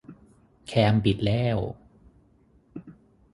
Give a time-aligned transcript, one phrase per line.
[0.67, 1.57] แคมบิดแล้ว